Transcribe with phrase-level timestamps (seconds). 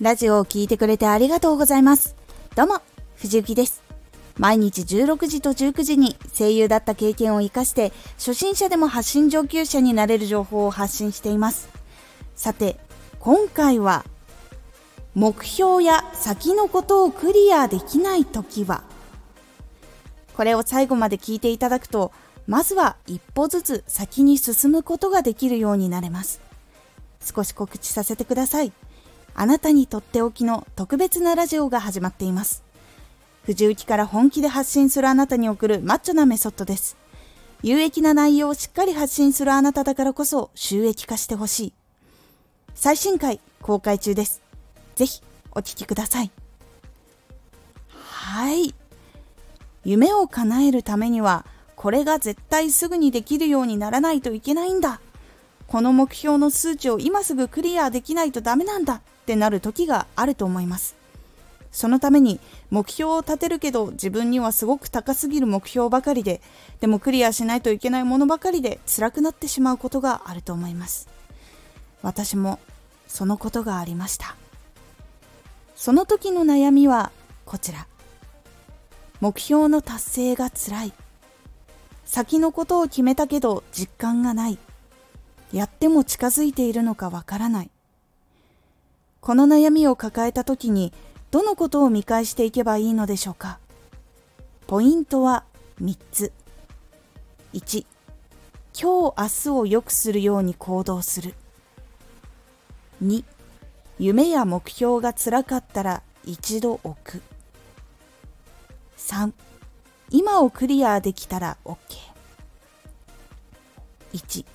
[0.00, 2.14] ラジオを聴いてくれてありがとうございます。
[2.54, 2.80] どうも、
[3.16, 3.82] 藤幸です。
[4.36, 11.68] 毎日16時と19時に声優だった経験を活かして、初心者でも発信上級者になれる情報を発信しています。
[12.36, 12.78] さて、
[13.18, 14.04] 今回は、
[15.16, 18.84] 目標や先のことをクリアできないときは、
[20.36, 22.12] これを最後まで聞いていただくと、
[22.46, 26.40] まずは一歩ずつ先に進むことができるようになれます。
[27.20, 28.72] 少し告知させてください。
[29.40, 32.64] あなたにとっておきの特別なラジオが始まっています。
[33.44, 36.96] 藤雪から本気で発信するあなたに送るマッチョなメソッドです。
[37.62, 41.72] 有益な内容をしっかり発信するあなただからこそ収益化してほしい。
[42.74, 44.42] 最新回公開中です。
[44.96, 46.32] ぜひお聴きください。
[47.92, 48.74] はい。
[49.84, 55.00] 夢を叶えるためにはこれが絶対すぐにできるようにならないといけないんだ。
[55.68, 60.96] この目標の数値を今すぐクリアできないとダメなんだってなる時があると思います。
[61.70, 62.40] そのために
[62.70, 66.40] 目標を立てるけど自分にはすごく高すぎる目標ばかりで、
[66.80, 71.08] でもクリアしないといけないものばかりで辛くなってしまうことがあると思います。
[72.00, 72.58] 私も
[73.06, 74.34] そのことがありました。
[75.76, 77.12] その時の悩みは
[77.44, 77.86] こちら。
[79.20, 80.92] 目標の達成が辛い。
[82.06, 84.58] 先のことを決めたけど実感がない。
[85.52, 87.70] やっても近づいているのかわからない。
[89.20, 90.92] この悩みを抱えた時に
[91.30, 93.58] どのことを見返していけばいいのでしょうか？
[94.66, 95.44] ポイントは
[95.82, 96.32] 3つ。
[97.52, 97.86] 1
[98.80, 101.34] 今日明日を良くするように行動する。
[103.02, 103.24] 2
[103.98, 107.22] 夢や目標が辛かったら一度置く。
[108.96, 109.32] 3
[110.10, 111.76] 今をクリアできたら OK1
[114.12, 114.46] 今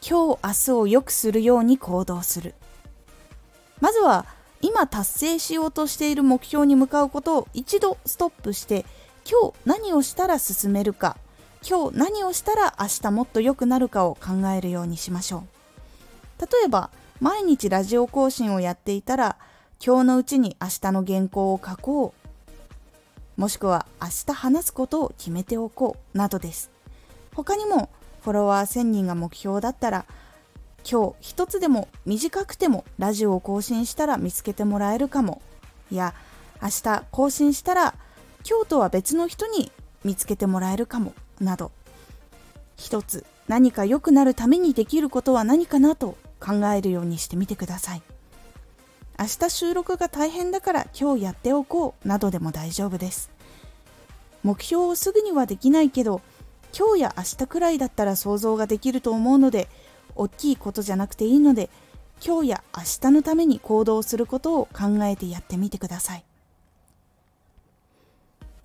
[0.00, 2.54] 日明日を良くするように行動する。
[3.80, 4.26] まずは
[4.60, 8.86] 今達成しようとしている目標に向かうことを一度ストップして
[9.30, 11.16] 今日何をしたら進めるか
[11.68, 15.44] 今日何をしたら明日もっと良くなるかを考えるようにしましょ
[16.38, 16.42] う。
[16.42, 16.90] 例えば
[17.20, 19.36] 毎日ラジオ更新をやっていたら
[19.84, 22.12] 今日のうちに明日の原稿を書こ
[23.36, 26.70] うもしくは明日話すことを決めておこうなどです。
[27.34, 27.88] 他にも
[28.22, 30.06] フォロワー1000人が目標だったら
[30.90, 35.40] 今日一つでも短くてもラジオを更新したら見つけてもらえるかも。
[35.90, 36.14] いや
[36.62, 37.94] 明日更新したら
[38.48, 39.72] 今日とは別の人に
[40.04, 41.14] 見つけてもらえるかも。
[41.40, 41.72] など。
[42.76, 48.02] 一つ何か良くなるためにできることは何かなと考えるようにしてみてください。
[49.18, 52.08] 明日収録が大変だから今日やっておこう。
[52.08, 53.30] などでも大丈夫です。
[54.42, 56.20] 目標をすぐにはできないけど
[56.76, 59.68] 今日や明日くらいだったら想像ができると思うので
[60.16, 61.70] 大きいことじゃなくていいので
[62.24, 66.24] 今日や明日のために行動することを考えてやってみてください。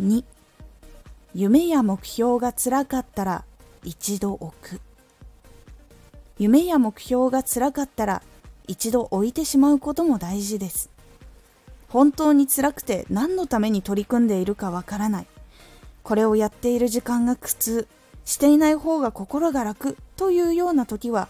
[0.00, 0.24] 2
[1.34, 3.44] 夢や目標が辛かったら
[3.84, 4.80] 一度置く。
[6.38, 8.22] 夢や目標が辛かったら
[8.66, 10.90] 一度置いてしまうことも大事です。
[11.88, 15.26] 本当に辛くて何のために取り組んでいるかわからない。
[16.02, 17.88] これをやっている時間が苦痛。
[18.24, 21.28] していない方が心が楽というような時は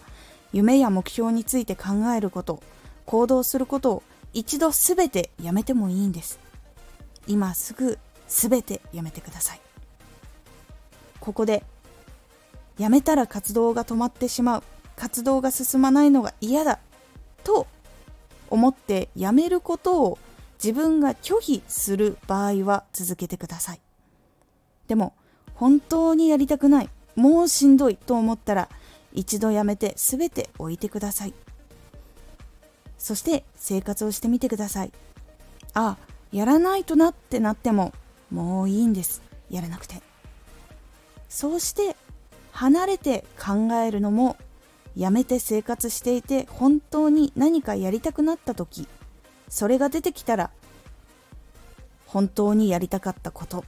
[0.53, 2.61] 夢や目標について考えること
[3.05, 4.03] 行動することを
[4.33, 6.39] 一度すべてやめてもいいんです。
[7.27, 9.61] 今すぐすべてやめてください。
[11.19, 11.63] ここで
[12.77, 14.63] やめたら活動が止まってしまう。
[14.95, 16.79] 活動が進まないのが嫌だ
[17.43, 17.67] と
[18.49, 20.19] 思ってやめることを
[20.63, 23.81] 自分が拒否する場合は続けてください。
[24.87, 25.13] でも
[25.55, 28.69] 本当にやりたくないもうしんどいと思ったら
[29.13, 31.33] 一度やめて全て置いてください。
[32.97, 34.91] そして生活をしてみてください。
[35.73, 35.97] あ
[36.31, 37.93] やらないとなってなっても
[38.29, 39.21] もういいんです。
[39.49, 40.01] やらなくて。
[41.29, 41.95] そうして
[42.51, 44.37] 離れて考えるのも
[44.95, 48.87] やめて生活していて本当に何かやりたくなった時
[49.47, 50.51] それが出てきたら
[52.05, 53.63] 本当にやりたかったことっ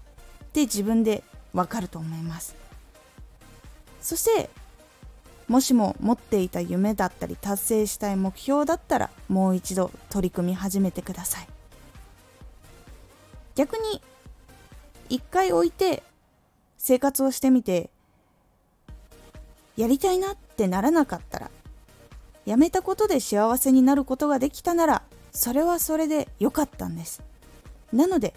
[0.52, 1.24] て自分で
[1.54, 2.56] わかると思います。
[4.02, 4.50] そして
[5.48, 11.48] もしも持っていた夢だったり達成したい目標だったらもう一度取り組み始めてください。
[13.56, 14.02] 逆に
[15.10, 16.04] 一回置いて
[16.78, 17.90] 生活をしてみて
[19.78, 21.52] やりたいなってならなかったら
[22.46, 27.22] やめたことで幸せになることができたならそれはそれで良かったんです。
[27.92, 28.34] なので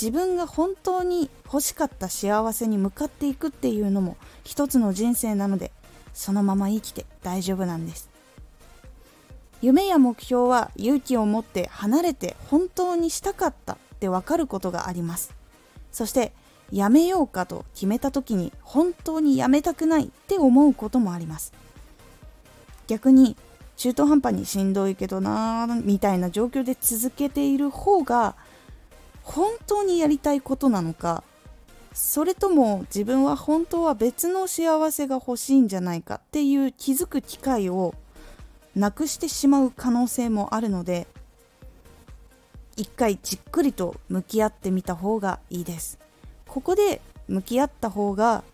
[0.00, 5.72] 自分が本当に欲しかった幸せに向かっていくっていうのも一つの人生なので
[6.12, 8.08] そのまま生きて大丈夫なんです。
[9.62, 15.34] 夢や目標は勇気を持って離れて本当にしたかったってわかることがあります。
[15.92, 16.32] そして
[16.70, 21.52] やめようかと決めた時に本当にやめたくないって思うこともあります。
[22.86, 23.36] 逆に
[23.76, 28.34] 中途半端にしんどいけどなーみたいな状況で続けている方が
[29.26, 31.24] 本当にやりたいことなのか
[31.92, 37.94] それとも自分は本当は別の幸せが欲しいんじゃないかっていう気づく機会を
[38.76, 41.06] なくしてしまう可能性もあるので
[42.76, 45.98] 一回じっくりと向き合ってみた方がいいです。
[46.46, 48.44] ここで向き合った方が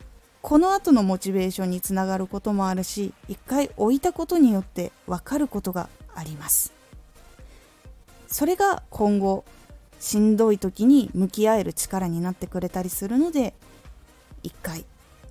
[0.41, 6.73] この後のモチベーションにつながることもあるし一回置いたことによって分かることがあります。
[8.29, 9.45] それが今後
[10.03, 13.55] しんどい時に向き合える力になってくれたりするので
[14.43, 14.85] 一回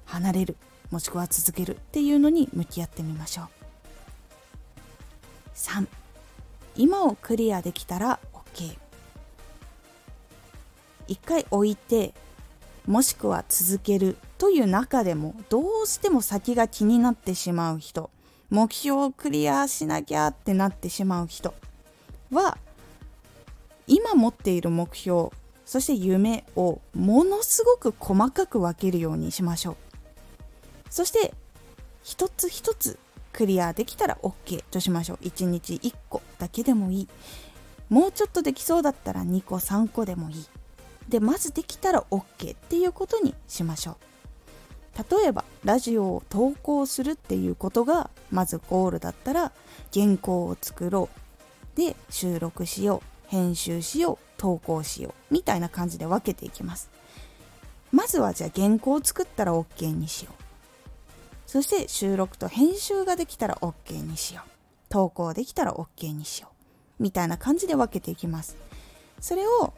[0.05, 0.55] 離れる
[0.91, 3.45] もしくは続けるっていうのに向き合ってみましょう。
[5.55, 5.87] 3
[6.77, 8.77] 今をクリアできたら OK
[11.09, 12.13] 一回置いて
[12.87, 18.09] もしくは続けるという中でもどうしても先が気になってしまう人
[18.49, 21.53] 目標をクリアしなきゃってなってしまう人
[22.31, 22.57] は
[23.87, 25.29] 今持っている目標
[25.65, 29.75] そして夢をものすごく細かく分けるようにしましょう。
[30.89, 31.33] そして
[32.03, 32.99] 一つ一つ
[33.31, 35.17] クリアできたら OK としましょう。
[35.23, 37.07] 1日1個だけでもいい。
[37.87, 40.45] もうちょっとできそうだったら2個3個でもいい。
[41.07, 43.95] でまずできたら OK っていうことにしましょう。
[45.21, 49.53] 例えばラジオを投稿するっていうことがまずゴールだったら
[49.93, 51.07] 原稿を作ろ
[51.75, 51.77] う。
[51.77, 53.10] で収録しよう。
[53.31, 56.91] 編集しよう投稿しようみたいな感じで分けていきます。
[57.89, 60.43] まずはじゃあ原稿を作ったら OK にしよう。
[61.47, 64.49] そして収録と編集ができたら OK にしよう。
[64.89, 66.49] 投稿できたら OK にしよ
[66.99, 67.03] う。
[67.03, 68.57] みたいな感じで分けていきます。
[69.21, 69.73] それを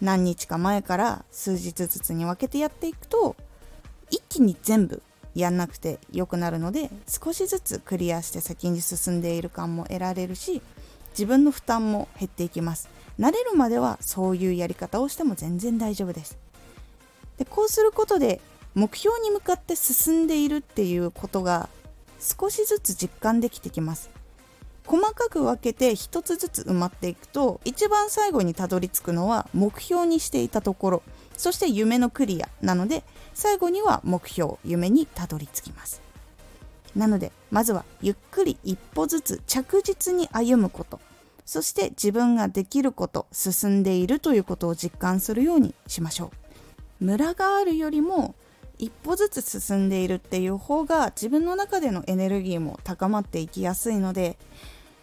[0.00, 3.36] 何日か前から数日ずつに分けてやっていくと
[4.10, 5.00] 一気に全部
[5.36, 10.60] やんなくて良くなるので少しずつクリアして先に進んでいる感も得られるし
[11.10, 12.88] 自分の負担も減っていきます。
[13.18, 16.38] 慣れるまではそういうやり方をしても全然大丈夫です。
[17.38, 18.40] でこうすることで
[18.74, 21.68] 目標に向かって進んでいるっていうことが
[22.18, 24.10] 少しずつ実感できてきます。
[24.86, 31.02] 細かく分けて一つずつ埋まっていくと一番最後にたどり着くのは目標にしていたところ。
[31.36, 33.04] そして夢のクリアなので
[33.34, 36.09] 最後には目標夢にたどり着きます。
[36.96, 41.00] なのでまずはゆっくり一歩ずつ着実に歩むこと。
[41.46, 46.30] そして自分ができること進んでいるということを実感するようにしましょ
[47.00, 47.04] う。
[47.04, 48.34] ムラがあるよりも
[48.78, 54.38] 一歩ずつ進んでいるっていう方が自分の中でのエネルギーも高まっていきやすいので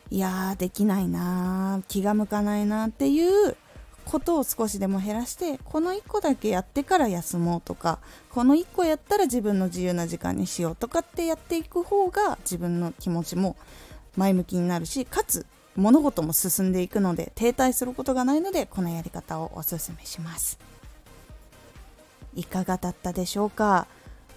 [0.10, 3.58] いやーできないな気が向かないなっていう
[4.08, 8.00] ことを少しでも減らしてこの1個だけやってから休もうとか
[8.30, 13.56] この1個やったら自分の自由な時間にしようとかってやっていく方が自分の気持ちも
[14.16, 15.46] 前向きになるしかつ
[15.76, 20.58] 物事も進んでいくので停滞することがないのでこのやり方をおすすめします。
[22.34, 23.88] いかがだったでしょうか？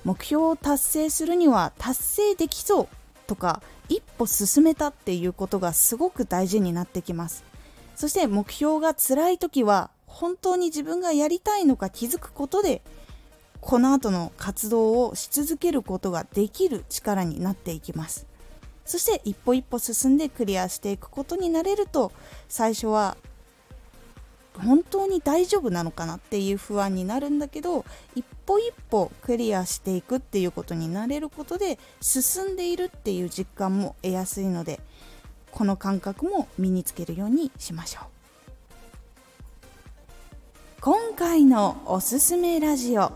[0.05, 2.88] 目標を達成するには達成できそう
[3.26, 7.44] とか一歩進めたっていうことがすごく大事になってきます。
[8.01, 12.81] そして目標が辛い時は本当に自分がやりたいのか気づくことで
[13.61, 18.27] この後の活動をし続けることができる力になっていきます。
[18.87, 22.11] そして一歩一歩進んでクリアしていくことになれると
[22.49, 23.19] 最初は
[24.55, 34.81] 本当に大丈夫なのかなっていう不安になるんだけど一歩一歩クリアしていくっていうことになれることで進んでいるっていう実感も得やすいので
[35.53, 38.05] この感覚も身につけるようにしましょう。
[40.81, 43.13] 今回のおすすめラジオ。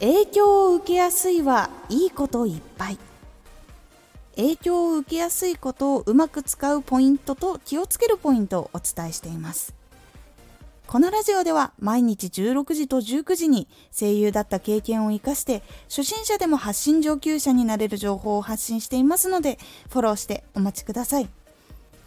[0.00, 2.98] 影響を受けやすいはいいこといっぱい。
[4.36, 9.74] 影響を受けやすいことをうまく使うポイントと気をつけるポイントをお伝えしています。
[10.92, 13.66] このラジオでは毎日16時と19時に
[13.98, 19.58] 声優だった経験を生かして初心者でも発信上級者になれる情報を発信していますので
[19.88, 21.30] フォローしてお待ちください。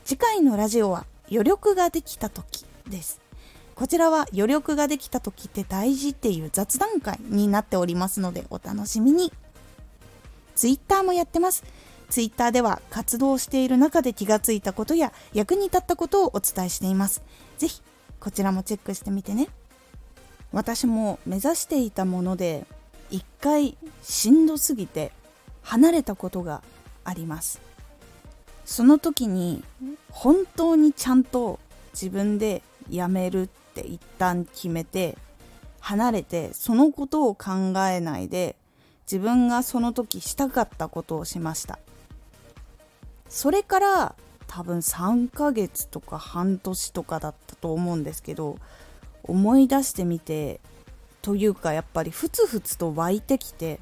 [0.03, 3.19] 次回のラジオは余力ができた時です。
[3.73, 9.33] こちらは余力ができた時って大事っていう雑談会になっておりますのでお楽しみに。
[10.53, 11.63] Twitter もやってます。
[12.11, 17.23] Twitter では活動している中で気がついたことや役に立ったことをお伝えしています。
[17.57, 17.81] ぜひ
[18.19, 19.47] こちらもチェックしてみてね。
[20.51, 22.65] 私も目指していたもので
[23.11, 25.11] 一回しんどすぎて
[25.61, 26.63] 離れたことが
[27.03, 27.59] あります。
[28.65, 29.63] その時に
[30.09, 31.59] 本当にちゃんと
[31.93, 35.17] 自分でやめるって一旦決めて
[35.79, 38.55] 離れてそのことを考えないで
[39.05, 41.77] 自分がその時したかったことをしました。
[43.29, 44.15] それから
[44.47, 48.57] 多分3ヶ月とか半年とかだったと思うんですけど
[49.23, 50.59] 思い出してみて
[51.21, 53.79] というかやっぱりふつふつと湧いてきて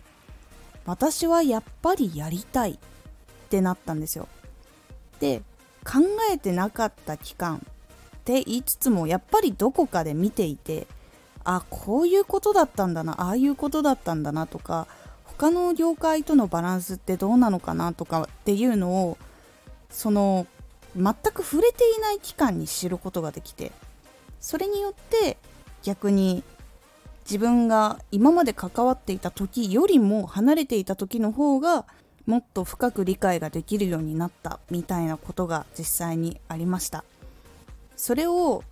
[0.86, 2.78] 私はやっぱりやりたいっ
[3.50, 4.28] てなったんですよ。
[5.20, 5.42] で
[5.86, 6.00] 考
[6.32, 7.60] えてなかった期間っ
[8.24, 10.88] て言いつつもやっぱりどこかで見ていて
[11.44, 14.88] あこういうことだったんだなああいうことだったんだなとか
[15.26, 19.18] 他の業界とのバランスってどうなのかなとかっていうのを
[19.94, 20.46] その
[20.98, 23.72] 全く触れていない期間に知ることができて
[24.42, 25.38] それによって
[25.84, 26.44] 逆に
[27.26, 31.86] 自分が今まで関わっていた時よりも離れていた時の方が
[32.26, 37.04] もっと深く理解ができるようになったみたいなことが実際にありました。
[37.96, 38.64] それを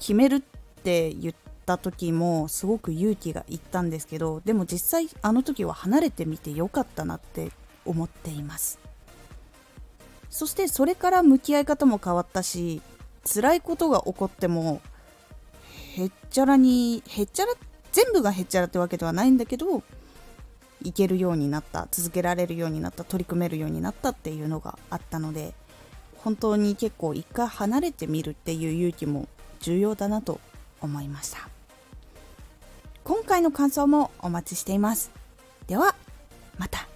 [0.00, 0.40] 決めるっ
[0.82, 1.34] て言っ
[1.66, 7.50] た時もすごく勇気がいったんですけどでも実際あの時は離れてみてよかったなって
[7.84, 8.87] 思っています。
[10.30, 12.82] そしてそれから向き合い方も変わったし
[13.24, 14.80] 辛いことが起こっても
[15.96, 17.52] へっちゃらにへっちゃら
[17.92, 19.82] 全部がへっちゃらってわけではないんだけど
[20.82, 25.54] いけるようになった続けられるようになった取り組めるようになったっていうのがあったので
[26.18, 29.28] 本当に結構一回離れてみるっていう勇気も
[29.60, 30.40] 重要だなと
[30.80, 31.48] 思いました。
[33.04, 35.10] 今回の感想もお待ちしています。
[35.66, 35.94] では
[36.58, 36.87] また。